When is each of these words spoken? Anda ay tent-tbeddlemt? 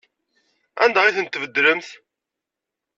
Anda 0.83 0.99
ay 1.03 1.15
tent-tbeddlemt? 1.15 1.87